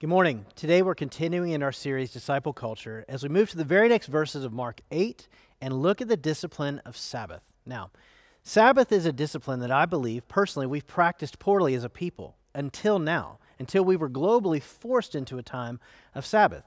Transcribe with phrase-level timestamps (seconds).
[0.00, 0.46] Good morning.
[0.56, 4.06] Today we're continuing in our series, Disciple Culture, as we move to the very next
[4.06, 5.28] verses of Mark 8
[5.60, 7.42] and look at the discipline of Sabbath.
[7.66, 7.90] Now,
[8.42, 12.98] Sabbath is a discipline that I believe, personally, we've practiced poorly as a people until
[12.98, 15.78] now, until we were globally forced into a time
[16.14, 16.64] of Sabbath.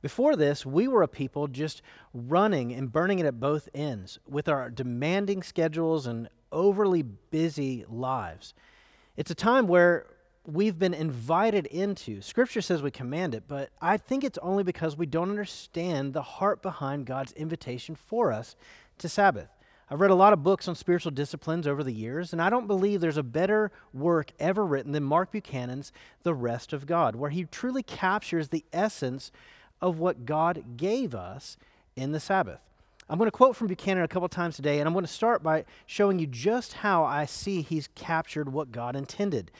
[0.00, 4.48] Before this, we were a people just running and burning it at both ends with
[4.48, 8.54] our demanding schedules and overly busy lives.
[9.16, 10.06] It's a time where
[10.46, 12.20] we've been invited into.
[12.20, 16.22] Scripture says we command it, but I think it's only because we don't understand the
[16.22, 18.56] heart behind God's invitation for us
[18.98, 19.48] to Sabbath.
[19.90, 22.66] I've read a lot of books on spiritual disciplines over the years, and I don't
[22.66, 27.30] believe there's a better work ever written than Mark Buchanan's The Rest of God, where
[27.30, 29.30] he truly captures the essence
[29.82, 31.58] of what God gave us
[31.94, 32.60] in the Sabbath.
[33.08, 35.42] I'm going to quote from Buchanan a couple times today, and I'm going to start
[35.42, 39.50] by showing you just how I see he's captured what God intended.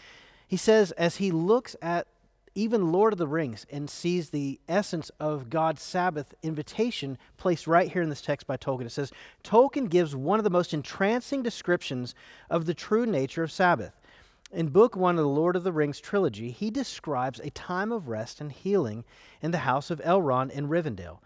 [0.53, 2.07] He says, as he looks at
[2.55, 7.91] even Lord of the Rings and sees the essence of God's Sabbath invitation placed right
[7.91, 8.85] here in this text by Tolkien.
[8.85, 9.13] It says,
[9.43, 12.15] Tolkien gives one of the most entrancing descriptions
[12.51, 13.99] of the true nature of Sabbath.
[14.53, 18.09] In Book One of the Lord of the Rings trilogy, he describes a time of
[18.09, 19.05] rest and healing
[19.41, 21.21] in the house of Elrond in Rivendell.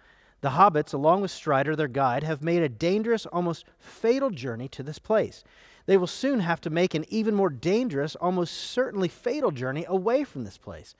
[0.46, 4.84] The hobbits, along with Strider, their guide, have made a dangerous, almost fatal journey to
[4.84, 5.42] this place
[5.86, 10.22] they will soon have to make an even more dangerous, almost certainly fatal journey away
[10.22, 10.94] from this place.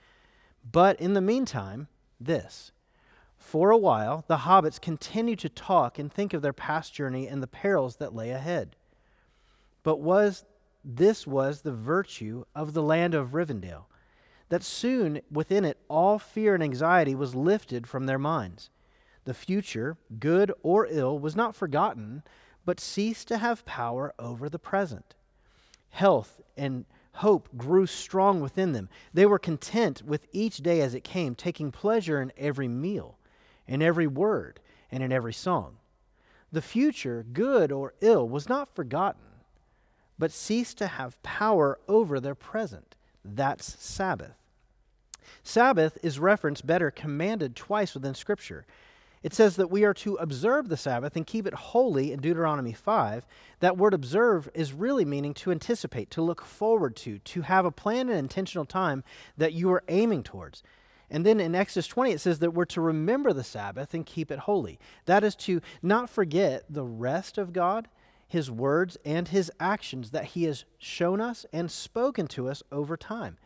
[0.69, 1.87] But in the meantime,
[2.19, 2.73] this.
[3.37, 7.41] For a while, the hobbits continue to talk and think of their past journey and
[7.41, 8.75] the perils that lay ahead.
[9.81, 10.43] But was
[10.83, 13.85] this was the virtue of the land of Rivendell,
[14.49, 18.71] that soon within it all fear and anxiety was lifted from their minds.
[19.27, 22.23] The future, good or ill, was not forgotten,
[22.63, 25.15] but ceased to have power over the present.
[25.89, 28.87] Health and hope grew strong within them.
[29.13, 33.17] They were content with each day as it came, taking pleasure in every meal,
[33.67, 35.75] in every word, and in every song.
[36.53, 39.43] The future, good or ill, was not forgotten,
[40.17, 42.95] but ceased to have power over their present.
[43.25, 44.37] That's Sabbath.
[45.43, 48.65] Sabbath is referenced better, commanded twice within Scripture.
[49.23, 52.73] It says that we are to observe the Sabbath and keep it holy in Deuteronomy
[52.73, 53.25] 5.
[53.59, 57.71] That word observe is really meaning to anticipate, to look forward to, to have a
[57.71, 59.03] plan and intentional time
[59.35, 60.63] that you are aiming towards.
[61.09, 64.31] And then in Exodus 20, it says that we're to remember the Sabbath and keep
[64.31, 64.79] it holy.
[65.05, 67.87] That is to not forget the rest of God,
[68.27, 72.97] His words, and His actions that He has shown us and spoken to us over
[72.97, 73.37] time.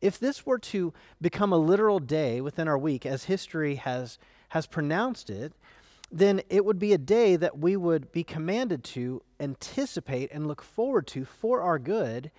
[0.00, 4.18] If this were to become a literal day within our week, as history has
[4.54, 5.52] has pronounced it,
[6.12, 10.62] then it would be a day that we would be commanded to anticipate and look
[10.62, 12.30] forward to for our good,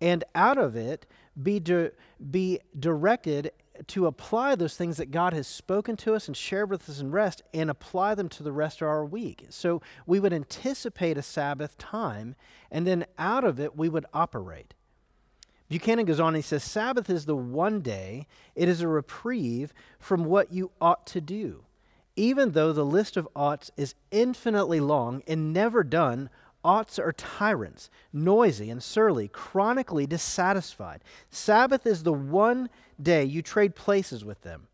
[0.00, 1.04] and out of it
[1.40, 1.90] be, di-
[2.30, 3.52] be directed
[3.86, 7.10] to apply those things that God has spoken to us and shared with us in
[7.10, 9.44] rest and apply them to the rest of our week.
[9.50, 12.34] So we would anticipate a Sabbath time,
[12.70, 14.72] and then out of it we would operate.
[15.68, 19.72] Buchanan goes on and he says, Sabbath is the one day, it is a reprieve
[19.98, 21.64] from what you ought to do.
[22.16, 26.30] Even though the list of oughts is infinitely long and never done,
[26.64, 31.02] oughts are tyrants, noisy and surly, chronically dissatisfied.
[31.30, 32.68] Sabbath is the one
[33.00, 34.66] day you trade places with them.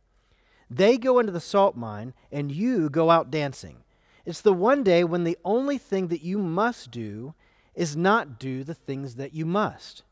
[0.71, 3.79] They go into the salt mine, and you go out dancing.
[4.25, 7.35] It's the one day when the only thing that you must do
[7.75, 10.03] is not do the things that you must.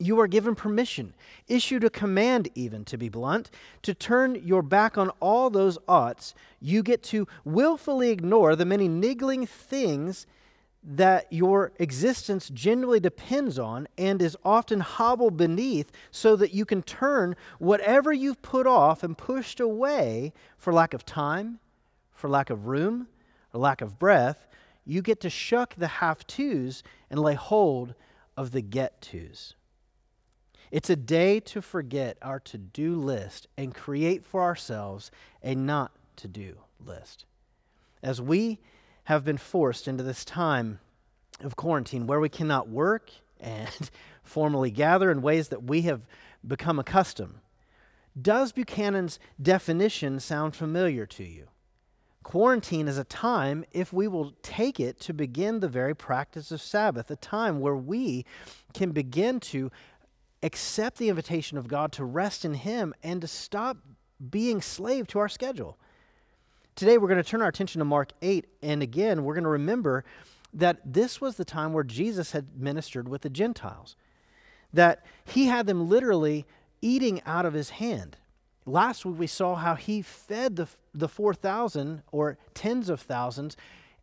[0.00, 1.14] You are given permission,
[1.48, 3.50] issued a command, even to be blunt,
[3.82, 6.34] to turn your back on all those oughts.
[6.60, 10.26] You get to willfully ignore the many niggling things
[10.84, 16.82] that your existence generally depends on and is often hobbled beneath so that you can
[16.82, 21.58] turn whatever you've put off and pushed away for lack of time,
[22.12, 23.08] for lack of room,
[23.52, 24.46] or lack of breath.
[24.84, 27.94] You get to shuck the have tos and lay hold
[28.36, 29.54] of the get tos.
[30.70, 35.10] It's a day to forget our to do list and create for ourselves
[35.42, 37.24] a not to do list.
[38.02, 38.58] As we
[39.04, 40.80] have been forced into this time
[41.40, 43.10] of quarantine where we cannot work
[43.40, 43.90] and
[44.22, 46.02] formally gather in ways that we have
[46.46, 47.36] become accustomed,
[48.20, 51.48] does Buchanan's definition sound familiar to you?
[52.24, 56.60] Quarantine is a time, if we will take it, to begin the very practice of
[56.60, 58.26] Sabbath, a time where we
[58.74, 59.70] can begin to
[60.42, 63.76] accept the invitation of God to rest in Him and to stop
[64.30, 65.78] being slave to our schedule.
[66.76, 69.50] Today, we're going to turn our attention to Mark 8, and again, we're going to
[69.50, 70.04] remember
[70.54, 73.96] that this was the time where Jesus had ministered with the Gentiles,
[74.72, 76.46] that He had them literally
[76.80, 78.16] eating out of His hand.
[78.64, 83.56] last week we saw how he fed the, the 4,000 or tens of thousands,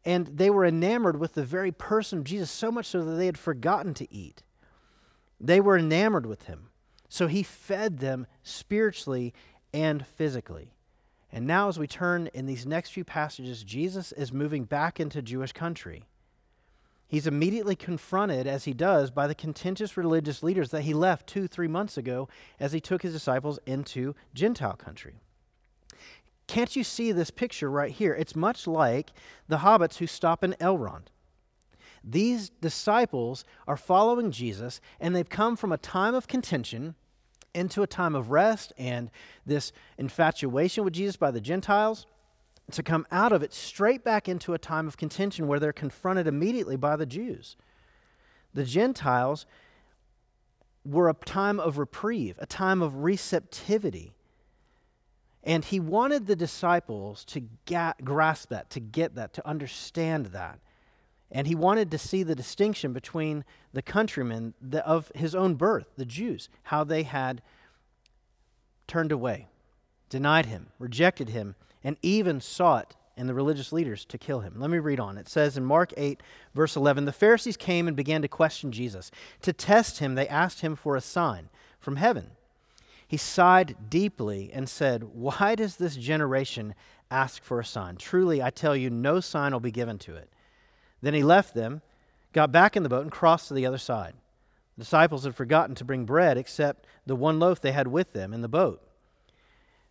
[0.03, 3.25] and they were enamored with the very person of Jesus so much so that they
[3.25, 4.43] had forgotten to eat.
[5.39, 6.69] They were enamored with him.
[7.09, 9.33] So he fed them spiritually
[9.73, 10.73] and physically.
[11.31, 15.21] And now, as we turn in these next few passages, Jesus is moving back into
[15.21, 16.05] Jewish country.
[17.07, 21.47] He's immediately confronted, as he does, by the contentious religious leaders that he left two,
[21.47, 22.27] three months ago
[22.59, 25.15] as he took his disciples into Gentile country.
[26.47, 28.13] Can't you see this picture right here?
[28.13, 29.11] It's much like
[29.47, 31.07] the hobbits who stop in Elrond.
[32.07, 36.93] These disciples are following Jesus, and they've come from a time of contention
[37.55, 39.09] into a time of rest and
[39.45, 42.05] this infatuation with Jesus by the Gentiles
[42.71, 46.27] to come out of it straight back into a time of contention where they're confronted
[46.27, 47.55] immediately by the Jews.
[48.53, 49.45] The Gentiles
[50.83, 54.13] were a time of reprieve, a time of receptivity.
[55.43, 60.59] And he wanted the disciples to ga- grasp that, to get that, to understand that.
[61.31, 63.43] And he wanted to see the distinction between
[63.73, 64.53] the countrymen
[64.85, 67.41] of his own birth, the Jews, how they had
[68.87, 69.47] turned away,
[70.09, 74.55] denied him, rejected him, and even sought and the religious leaders to kill him.
[74.57, 75.17] Let me read on.
[75.17, 76.21] It says in Mark 8,
[76.53, 79.11] verse 11 The Pharisees came and began to question Jesus.
[79.41, 81.49] To test him, they asked him for a sign
[81.79, 82.31] from heaven.
[83.07, 86.75] He sighed deeply and said, Why does this generation
[87.09, 87.97] ask for a sign?
[87.97, 90.29] Truly, I tell you, no sign will be given to it.
[91.05, 91.83] Then he left them,
[92.33, 94.15] got back in the boat, and crossed to the other side.
[94.75, 98.33] The disciples had forgotten to bring bread except the one loaf they had with them
[98.33, 98.81] in the boat.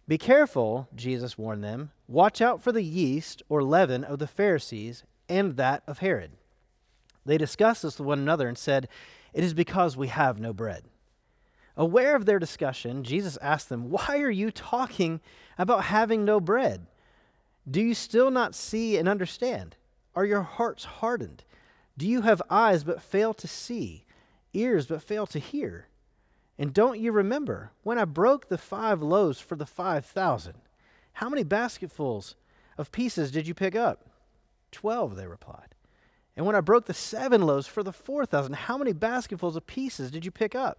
[0.08, 1.92] Be careful, Jesus warned them.
[2.08, 6.32] Watch out for the yeast or leaven of the Pharisees and that of Herod.
[7.24, 8.88] They discussed this with one another and said,
[9.32, 10.82] It is because we have no bread.
[11.76, 15.20] Aware of their discussion, Jesus asked them, Why are you talking
[15.58, 16.88] about having no bread?
[17.70, 19.76] Do you still not see and understand?
[20.14, 21.44] Are your hearts hardened?
[21.96, 24.04] Do you have eyes but fail to see,
[24.52, 25.88] ears but fail to hear?
[26.58, 30.54] And don't you remember when I broke the five loaves for the five thousand?
[31.14, 32.34] How many basketfuls
[32.78, 34.06] of pieces did you pick up?
[34.70, 35.74] Twelve, they replied.
[36.36, 39.66] And when I broke the seven loaves for the four thousand, how many basketfuls of
[39.66, 40.78] pieces did you pick up?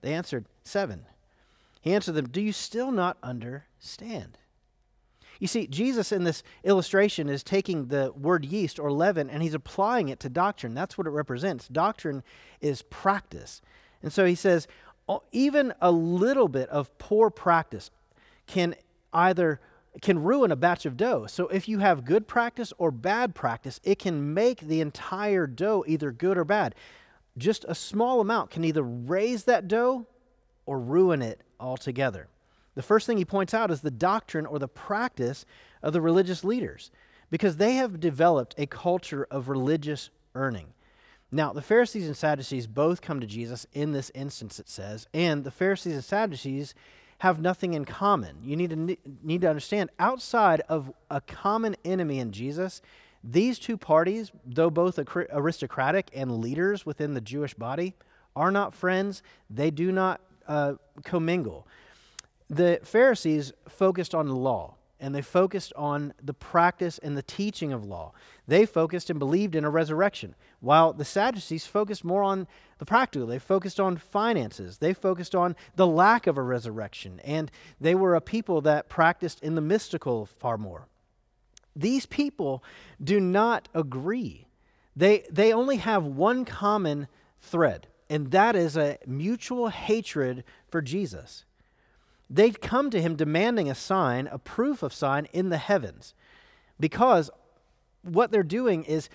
[0.00, 1.06] They answered, Seven.
[1.80, 4.38] He answered them, Do you still not understand?
[5.44, 9.52] You see, Jesus in this illustration is taking the word yeast or leaven and he's
[9.52, 10.72] applying it to doctrine.
[10.72, 11.68] That's what it represents.
[11.68, 12.22] Doctrine
[12.62, 13.60] is practice.
[14.02, 14.66] And so he says,
[15.06, 17.90] oh, even a little bit of poor practice
[18.46, 18.74] can
[19.12, 19.60] either
[20.00, 21.26] can ruin a batch of dough.
[21.26, 25.84] So if you have good practice or bad practice, it can make the entire dough
[25.86, 26.74] either good or bad.
[27.36, 30.06] Just a small amount can either raise that dough
[30.64, 32.28] or ruin it altogether.
[32.74, 35.44] The first thing he points out is the doctrine or the practice
[35.82, 36.90] of the religious leaders
[37.30, 40.68] because they have developed a culture of religious earning.
[41.30, 45.42] Now, the Pharisees and Sadducees both come to Jesus in this instance, it says, and
[45.42, 46.74] the Pharisees and Sadducees
[47.18, 48.36] have nothing in common.
[48.42, 52.82] You need to, need to understand, outside of a common enemy in Jesus,
[53.22, 54.98] these two parties, though both
[55.32, 57.94] aristocratic and leaders within the Jewish body,
[58.36, 59.22] are not friends.
[59.48, 60.74] They do not uh,
[61.04, 61.66] commingle.
[62.48, 67.84] The Pharisees focused on law and they focused on the practice and the teaching of
[67.84, 68.12] law.
[68.46, 72.46] They focused and believed in a resurrection, while the Sadducees focused more on
[72.78, 73.26] the practical.
[73.26, 74.78] They focused on finances.
[74.78, 79.42] They focused on the lack of a resurrection, and they were a people that practiced
[79.42, 80.88] in the mystical far more.
[81.76, 82.64] These people
[83.02, 84.46] do not agree.
[84.96, 87.08] They, they only have one common
[87.42, 91.44] thread, and that is a mutual hatred for Jesus.
[92.28, 96.14] They'd come to him demanding a sign, a proof of sign in the heavens.
[96.80, 97.30] Because
[98.02, 99.08] what they're doing is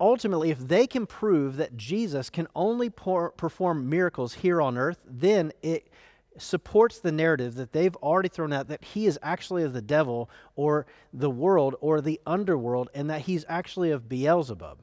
[0.00, 4.98] ultimately, if they can prove that Jesus can only pour, perform miracles here on earth,
[5.06, 5.90] then it
[6.36, 10.28] supports the narrative that they've already thrown out that he is actually of the devil
[10.56, 14.78] or the world or the underworld and that he's actually of Beelzebub.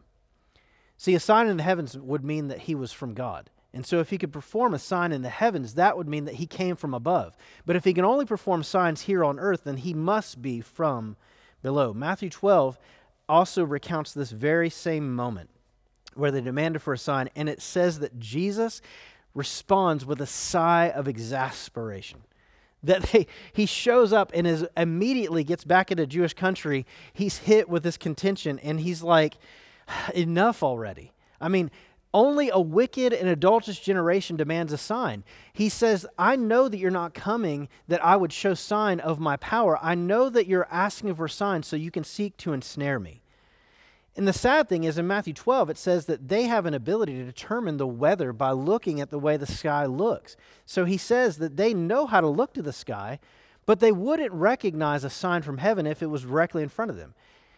[0.98, 3.50] See, a sign in the heavens would mean that he was from God.
[3.74, 6.36] And so, if he could perform a sign in the heavens, that would mean that
[6.36, 7.38] he came from above.
[7.66, 11.16] But if he can only perform signs here on earth, then he must be from
[11.62, 11.94] below.
[11.94, 12.78] Matthew 12
[13.30, 15.50] also recounts this very same moment
[16.16, 18.82] where they demanded for a sign, and it says that Jesus
[19.34, 22.22] responds with a sigh of exasperation.
[22.84, 26.86] That they, he shows up and is immediately gets back into Jewish country.
[27.13, 29.36] He's hit with this contention, and he's like,
[30.13, 31.12] enough already.
[31.40, 31.72] I mean,
[32.13, 35.24] Only a wicked and adulterous generation demands a sign.
[35.53, 39.38] He says, I know that you're not coming that I would show sign of my
[39.38, 39.80] power.
[39.82, 43.22] I know that you're asking for a sign so you can seek to ensnare me.
[44.18, 47.13] And the sad thing is in Matthew 12, it says that they have an ability
[47.13, 50.36] to determine the weather by looking at the way the sky looks.
[50.65, 53.20] So he says that they know how to look to the sky,
[53.65, 56.98] but they wouldn't recognize a sign from heaven if it was directly in front of
[56.98, 57.13] them.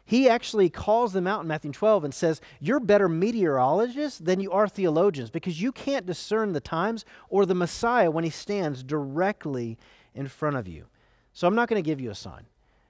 [0.06, 4.52] He actually calls them out in Matthew 12 and says, You're better meteorologists than you
[4.52, 9.78] are theologians because you can't discern the times or the Messiah when he stands directly
[10.14, 10.88] in front of you.
[11.32, 12.46] So I'm not going to give you a sign,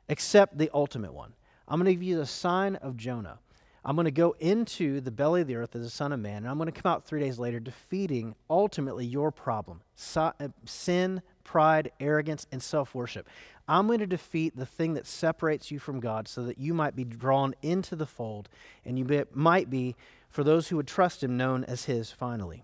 [0.10, 1.34] except the ultimate one.
[1.68, 3.40] I'm going to give you the sign of Jonah.
[3.86, 6.38] I'm going to go into the belly of the earth as a son of man,
[6.38, 9.82] and I'm going to come out three days later defeating ultimately your problem
[10.16, 10.32] uh,
[10.66, 13.28] sin, pride, arrogance, and self worship.
[13.68, 16.96] I'm going to defeat the thing that separates you from God so that you might
[16.96, 18.50] be drawn into the fold
[18.86, 19.96] and you might be,
[20.30, 22.64] for those who would trust Him, known as His finally.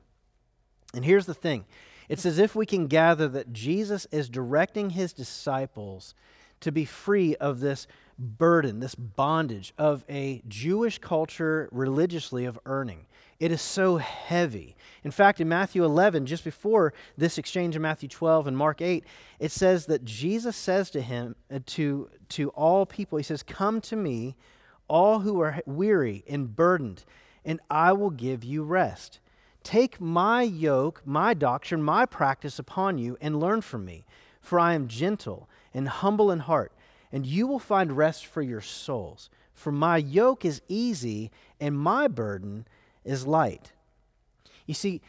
[0.94, 1.66] And here's the thing
[2.10, 6.16] it's as if we can gather that Jesus is directing His disciples
[6.62, 7.88] to be free of this
[8.18, 13.06] burden, this bondage of a Jewish culture religiously of earning.
[13.40, 14.76] It is so heavy.
[15.04, 19.06] In fact, in Matthew 11, just before this exchange in Matthew 12 and Mark 8,
[19.40, 23.80] it says that Jesus says to him, uh, to, to all people, He says, Come
[23.82, 24.36] to me,
[24.90, 27.06] all who are weary and burdened,
[27.46, 29.20] and I will give you rest.
[29.64, 34.06] Take my yoke, my doctrine, my practice upon you, and learn from me,
[34.42, 36.74] for I am gentle and humble in heart,
[37.12, 39.30] and you will find rest for your souls.
[39.54, 42.66] For my yoke is easy, and my burden
[43.04, 43.72] is light.
[44.66, 45.02] You see,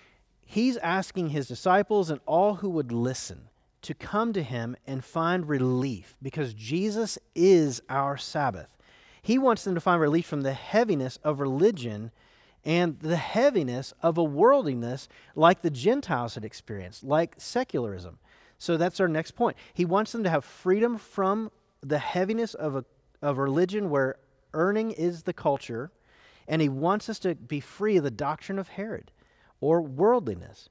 [0.44, 3.48] he's asking his disciples and all who would listen
[3.82, 8.68] to come to him and find relief because Jesus is our Sabbath.
[9.22, 12.10] He wants them to find relief from the heaviness of religion
[12.64, 18.18] and the heaviness of a worldliness like the Gentiles had experienced, like secularism.
[18.58, 19.56] So that's our next point.
[19.72, 22.84] He wants them to have freedom from the heaviness of, a,
[23.22, 24.16] of religion where
[24.52, 25.90] earning is the culture
[26.48, 29.10] and he wants us to be free of the doctrine of Herod
[29.60, 30.68] or worldliness.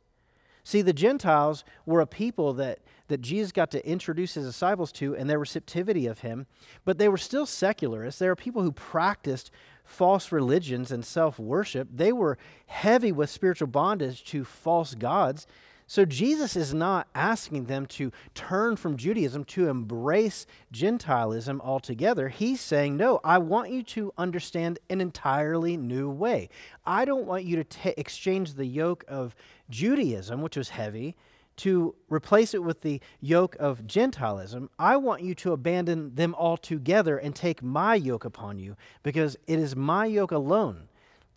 [0.64, 5.16] See, the Gentiles were a people that, that Jesus got to introduce his disciples to
[5.16, 6.46] and their receptivity of him,
[6.86, 8.20] but they were still secularists.
[8.20, 9.50] They were people who practiced
[9.84, 11.88] false religions and self worship.
[11.92, 15.48] They were heavy with spiritual bondage to false gods.
[15.90, 22.30] So Jesus is not asking them to turn from Judaism to embrace Gentilism altogether.
[22.30, 26.50] He's saying, No, I want you to understand an entirely new way.
[26.86, 29.36] I don't want you to t- exchange the yoke of
[29.72, 31.16] Judaism, which was heavy,
[31.56, 37.18] to replace it with the yoke of Gentilism, I want you to abandon them altogether
[37.18, 40.88] and take my yoke upon you, because it is my yoke alone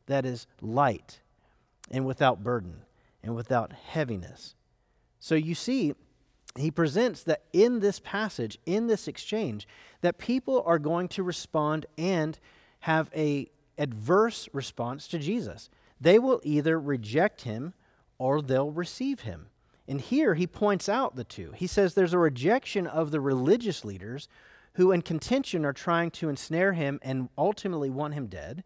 [0.08, 1.20] that is light
[1.90, 2.82] and without burden
[3.22, 4.54] and without heaviness.
[5.20, 5.94] So you see,
[6.56, 9.66] he presents that in this passage, in this exchange,
[10.00, 12.38] that people are going to respond and
[12.80, 15.70] have a adverse response to Jesus.
[16.00, 17.74] They will either reject him
[18.18, 19.46] or they'll receive him.
[19.88, 21.52] And here he points out the two.
[21.56, 24.28] He says there's a rejection of the religious leaders
[24.74, 28.64] who, in contention, are trying to ensnare him and ultimately want him dead.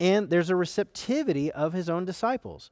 [0.00, 2.70] And there's a receptivity of his own disciples.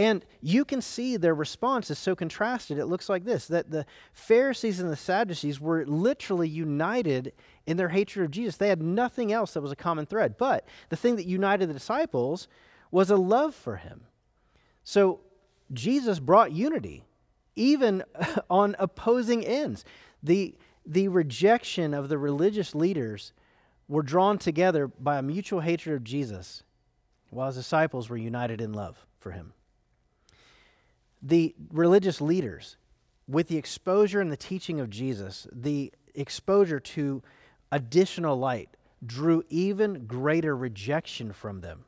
[0.00, 2.78] And you can see their response is so contrasted.
[2.78, 7.34] It looks like this that the Pharisees and the Sadducees were literally united
[7.66, 8.56] in their hatred of Jesus.
[8.56, 10.38] They had nothing else that was a common thread.
[10.38, 12.48] But the thing that united the disciples
[12.90, 14.04] was a love for him.
[14.84, 15.20] So
[15.70, 17.04] Jesus brought unity,
[17.54, 18.02] even
[18.48, 19.84] on opposing ends.
[20.22, 23.34] The, the rejection of the religious leaders
[23.86, 26.62] were drawn together by a mutual hatred of Jesus,
[27.28, 29.52] while his disciples were united in love for him
[31.22, 32.76] the religious leaders,
[33.28, 37.22] with the exposure and the teaching of Jesus, the exposure to
[37.70, 38.70] additional light
[39.04, 41.84] drew even greater rejection from them.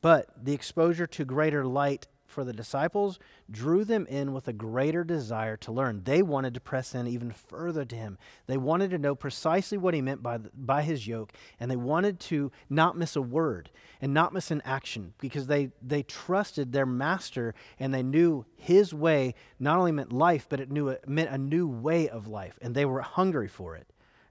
[0.00, 3.18] But the exposure to greater light for the disciples
[3.50, 6.02] drew them in with a greater desire to learn.
[6.04, 8.18] They wanted to press in even further to him.
[8.46, 11.76] They wanted to know precisely what he meant by, the, by his yoke, and they
[11.76, 13.70] wanted to not miss a word
[14.02, 18.92] and not miss an action because they, they trusted their master and they knew his
[18.92, 22.58] way not only meant life, but it, knew, it meant a new way of life,
[22.60, 23.86] and they were hungry for it,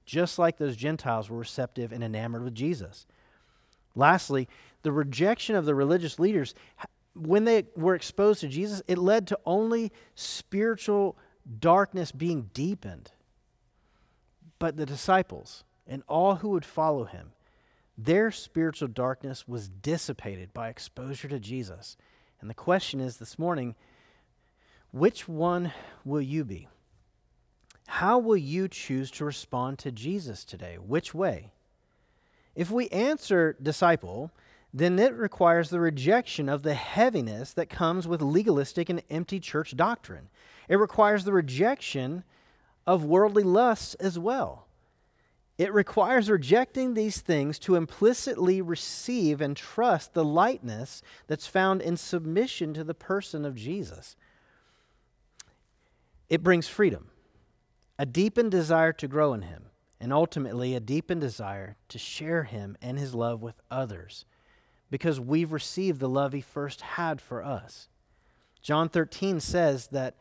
[0.05, 3.07] just like those Gentiles were receptive and enamored with Jesus.
[3.95, 4.47] Lastly,
[4.83, 6.53] the rejection of the religious leaders
[7.17, 11.17] when they were exposed to Jesus, it led to only spiritual
[11.59, 13.11] darkness being deepened.
[14.59, 17.31] But the disciples and all who would follow him,
[17.97, 21.97] Their spiritual darkness was dissipated by exposure to Jesus.
[22.39, 23.75] And the question is this morning
[24.91, 25.73] which one
[26.05, 26.67] will you be?
[27.87, 30.75] How will you choose to respond to Jesus today?
[30.75, 31.51] Which way?
[32.55, 34.31] If we answer disciple,
[34.73, 39.75] then it requires the rejection of the heaviness that comes with legalistic and empty church
[39.75, 40.29] doctrine.
[40.67, 42.23] It requires the rejection
[42.85, 44.67] of worldly lusts as well.
[45.57, 51.97] It requires rejecting these things to implicitly receive and trust the lightness that's found in
[51.97, 54.15] submission to the person of Jesus.
[56.29, 57.09] It brings freedom,
[57.97, 59.67] a deepened desire to grow in Him,
[59.99, 64.25] and ultimately a deepened desire to share Him and His love with others
[64.89, 67.87] because we've received the love He first had for us.
[68.61, 70.15] John 13 says that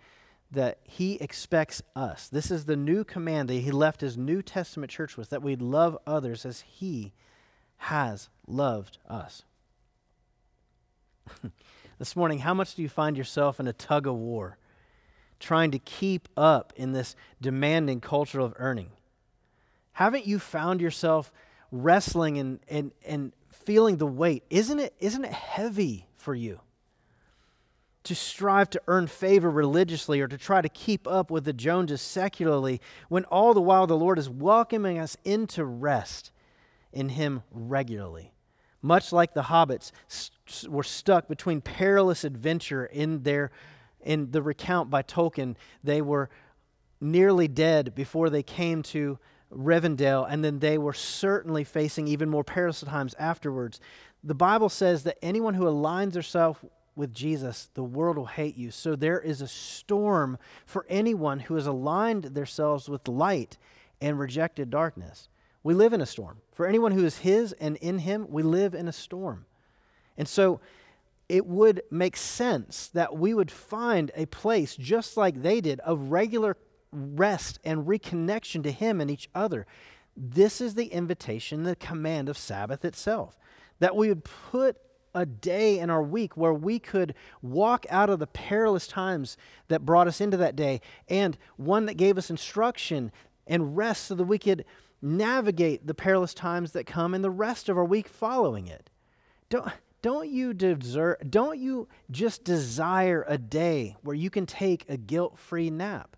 [0.51, 2.29] that he expects us.
[2.29, 5.61] This is the new command that he left his New Testament church with that we'd
[5.61, 7.13] love others as he
[7.79, 9.43] has loved us.
[11.99, 14.57] this morning, how much do you find yourself in a tug of war,
[15.41, 18.91] trying to keep up in this demanding culture of earning?
[19.93, 21.33] Haven't you found yourself
[21.73, 23.33] wrestling and, and, and
[23.65, 24.45] feeling the weight?
[24.51, 26.61] Isn't it, isn't it heavy for you?
[28.07, 32.01] to strive to earn favor religiously or to try to keep up with the Joneses
[32.01, 36.31] secularly, when all the while the Lord is welcoming us into rest
[36.93, 38.33] in Him regularly.
[38.81, 39.91] Much like the hobbits
[40.69, 43.51] were stuck between perilous adventure in their
[44.01, 46.31] in the recount by Tolkien, they were
[47.01, 49.19] nearly dead before they came to
[49.53, 53.81] Rivendell, and then they were certainly facing even more perilous times afterwards.
[54.25, 56.65] The Bible says that anyone who aligns herself
[56.97, 58.71] with Jesus, the world will hate you.
[58.71, 63.59] So there is a storm for anyone who has aligned themselves with light
[64.00, 65.29] and rejected darkness.
[65.62, 66.38] We live in a storm.
[66.53, 69.45] For anyone who is His and in Him, we live in a storm.
[70.17, 70.61] And so
[71.29, 76.11] it would make sense that we would find a place, just like they did, of
[76.11, 76.57] regular
[76.97, 79.67] rest and reconnection to Him and each other.
[80.17, 83.39] This is the invitation, the command of Sabbath itself.
[83.80, 84.78] That we would put
[85.15, 89.37] a day in our week where we could walk out of the perilous times
[89.69, 93.11] that brought us into that day, and one that gave us instruction
[93.47, 94.65] and rest so that we could
[95.00, 98.91] navigate the perilous times that come in the rest of our week following it.
[99.49, 99.71] Don't,
[100.02, 105.71] don't you deserve, don't you just desire a day where you can take a guilt-free
[105.71, 106.16] nap?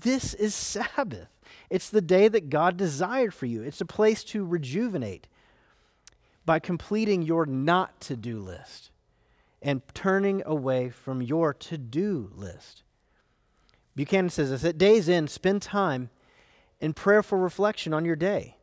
[0.00, 1.28] This is Sabbath.
[1.68, 3.62] It's the day that God desired for you.
[3.62, 5.26] It's a place to rejuvenate
[6.44, 8.90] by completing your not to do list
[9.60, 12.82] and turning away from your to do list.
[13.96, 16.10] Buchanan says this at day's end, spend time
[16.80, 18.56] in prayerful reflection on your day.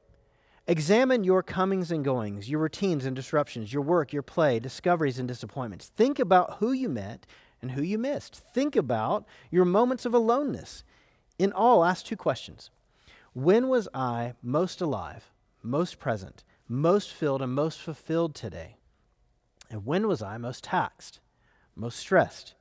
[0.67, 5.27] Examine your comings and goings, your routines and disruptions, your work, your play, discoveries and
[5.27, 5.91] disappointments.
[5.97, 7.25] Think about who you met
[7.61, 8.35] and who you missed.
[8.35, 10.83] Think about your moments of aloneness.
[11.39, 12.69] In all, ask two questions
[13.33, 15.31] When was I most alive,
[15.63, 18.75] most present, most filled and most fulfilled today?
[19.71, 21.19] And when was I most taxed,
[21.75, 22.55] most stressed,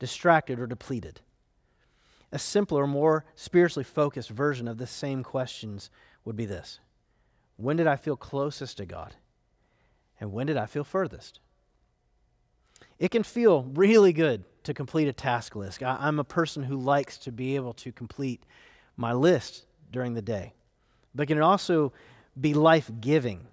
[0.00, 1.20] distracted, or depleted?
[2.32, 5.88] A simpler, more spiritually focused version of the same questions
[6.24, 6.80] would be this
[7.56, 9.14] When did I feel closest to God?
[10.20, 11.38] And when did I feel furthest?
[12.98, 15.82] It can feel really good to complete a task list.
[15.82, 18.42] I, am a person who likes to be able to complete
[18.96, 20.54] my list during the day.
[21.14, 21.92] But can it also
[22.40, 23.46] be life giving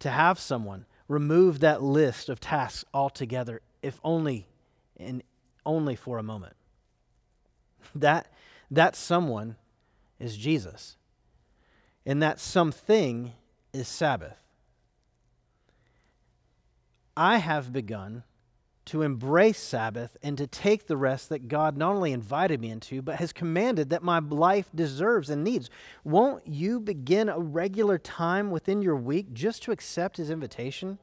[0.00, 4.48] to have someone remove that list of tasks altogether, if only
[4.96, 5.22] and
[5.64, 6.54] only for a moment.
[7.94, 8.32] That,
[8.70, 9.56] that someone
[10.18, 10.96] is Jesus.
[12.04, 13.32] And that something
[13.72, 14.36] is Sabbath.
[17.16, 18.24] I have begun
[18.86, 23.02] to embrace Sabbath and to take the rest that God not only invited me into,
[23.02, 25.68] but has commanded that my life deserves and needs.
[26.04, 30.98] Won't you begin a regular time within your week just to accept His invitation?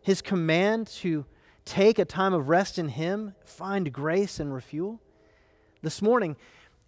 [0.00, 1.26] His command to
[1.64, 5.00] take a time of rest in Him, find grace and refuel?
[5.82, 6.36] This morning,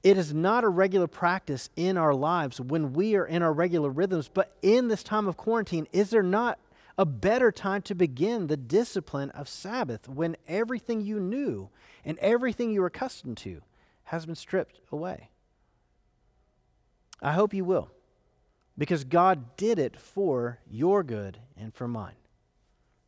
[0.04, 3.90] it is not a regular practice in our lives when we are in our regular
[3.90, 6.58] rhythms, but in this time of quarantine, is there not
[6.96, 11.70] a better time to begin the discipline of Sabbath when everything you knew
[12.04, 13.62] and everything you were accustomed to
[14.04, 15.30] has been stripped away.
[17.22, 17.90] I hope you will,
[18.76, 22.16] because God did it for your good and for mine.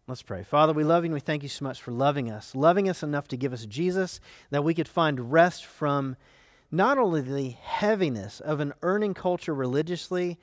[0.08, 0.44] Let's pray.
[0.44, 3.02] Father, we love you and we thank you so much for loving us, loving us
[3.02, 4.20] enough to give us Jesus
[4.50, 6.16] that we could find rest from
[6.70, 10.38] not only the heaviness of an earning culture religiously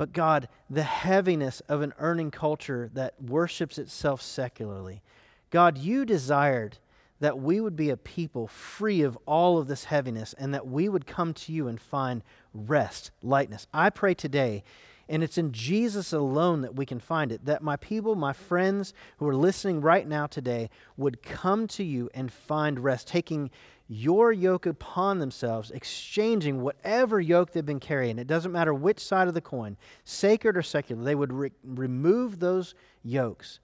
[0.00, 5.02] but God, the heaviness of an earning culture that worships itself secularly.
[5.50, 6.78] God, you desired
[7.18, 10.88] that we would be a people free of all of this heaviness and that we
[10.88, 12.22] would come to you and find
[12.54, 13.66] rest, lightness.
[13.74, 14.64] I pray today,
[15.06, 18.94] and it's in Jesus alone that we can find it, that my people, my friends
[19.18, 23.50] who are listening right now today, would come to you and find rest, taking
[23.92, 28.18] your yoke upon themselves, exchanging whatever yoke they've been carrying.
[28.18, 32.38] It doesn't matter which side of the coin, sacred or secular, they would re- remove
[32.38, 33.58] those yokes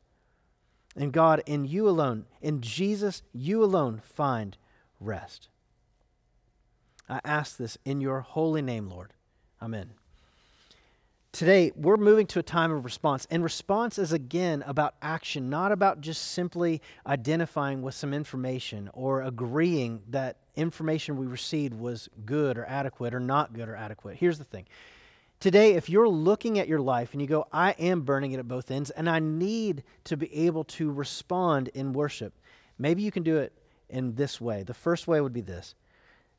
[0.97, 4.57] and God, in you alone, in Jesus, you alone find
[4.99, 5.49] rest.
[7.09, 9.13] I ask this in your holy name, Lord.
[9.61, 9.91] Amen.
[11.37, 13.27] Today, we're moving to a time of response.
[13.31, 19.21] And response is again about action, not about just simply identifying with some information or
[19.21, 24.17] agreeing that information we received was good or adequate or not good or adequate.
[24.17, 24.65] Here's the thing
[25.39, 28.49] Today, if you're looking at your life and you go, I am burning it at
[28.49, 32.33] both ends, and I need to be able to respond in worship,
[32.79, 33.53] maybe you can do it
[33.91, 34.63] in this way.
[34.63, 35.75] The first way would be this.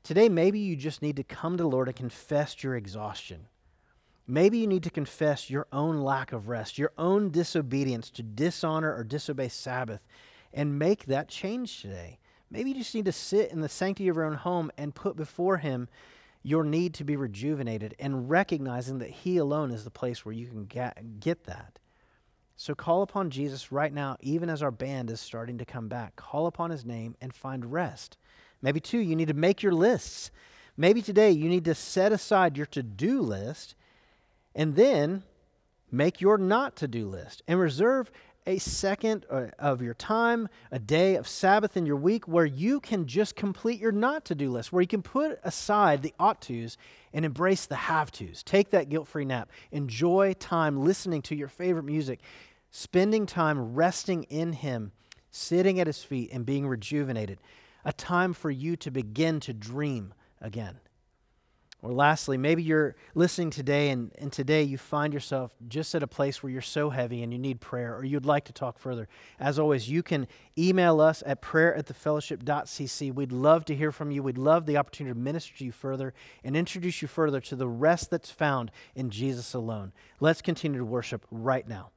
[0.01, 3.45] Today, maybe you just need to come to the Lord and confess your exhaustion.
[4.27, 8.93] Maybe you need to confess your own lack of rest, your own disobedience to dishonor
[8.93, 10.01] or disobey Sabbath,
[10.53, 12.19] and make that change today.
[12.51, 15.15] Maybe you just need to sit in the sanctity of your own home and put
[15.15, 15.87] before Him
[16.43, 20.47] your need to be rejuvenated and recognizing that He alone is the place where you
[20.47, 21.79] can get, get that.
[22.57, 26.15] So call upon Jesus right now, even as our band is starting to come back.
[26.17, 28.17] Call upon His name and find rest.
[28.61, 30.31] Maybe, too, you need to make your lists.
[30.75, 33.75] Maybe today you need to set aside your to do list
[34.57, 35.23] and then
[35.89, 38.11] make your not to do list and reserve
[38.47, 42.79] a second uh, of your time, a day of Sabbath in your week where you
[42.79, 46.41] can just complete your not to do list, where you can put aside the ought
[46.41, 46.77] tos
[47.13, 48.43] and embrace the have tos.
[48.43, 49.51] Take that guilt free nap.
[49.71, 52.21] Enjoy time listening to your favorite music,
[52.71, 54.93] spending time resting in Him,
[55.29, 57.39] sitting at His feet, and being rejuvenated.
[57.83, 60.79] A time for you to begin to dream again.
[61.83, 66.07] Or lastly, maybe you're listening today and, and today you find yourself just at a
[66.07, 69.07] place where you're so heavy and you need prayer or you'd like to talk further.
[69.39, 73.13] As always, you can email us at prayer at thefellowship.cc.
[73.13, 74.23] We'd love to hear from you.
[74.23, 77.67] We'd love the opportunity to minister to you further and introduce you further to the
[77.67, 79.93] rest that's found in Jesus alone.
[80.19, 81.91] Let's continue to worship right now.